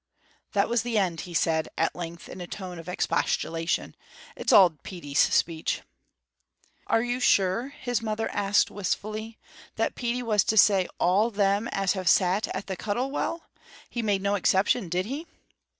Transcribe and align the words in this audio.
"That 0.53 0.67
was 0.67 0.81
the 0.81 0.97
end," 0.97 1.21
he 1.29 1.33
said, 1.35 1.69
at 1.77 1.93
length, 1.95 2.27
in 2.27 2.41
a 2.41 2.47
tone 2.47 2.79
of 2.79 2.89
expostulation; 2.89 3.95
"it's 4.35 4.51
auld 4.51 4.81
Petey's 4.81 5.19
speech." 5.19 5.83
"Are 6.87 7.03
you 7.03 7.19
sure," 7.19 7.69
his 7.79 8.01
mother 8.01 8.27
asked 8.31 8.71
wistfully, 8.71 9.37
"that 9.75 9.93
Petey 9.93 10.23
was 10.23 10.43
to 10.45 10.57
say 10.57 10.87
all 10.99 11.29
them 11.29 11.67
as 11.67 11.93
have 11.93 12.09
sat 12.09 12.47
at 12.47 12.65
the 12.65 12.75
Cuttle 12.75 13.11
Well? 13.11 13.43
He 13.91 14.01
made 14.01 14.23
no 14.23 14.33
exception, 14.33 14.89
did 14.89 15.05
he?" 15.05 15.27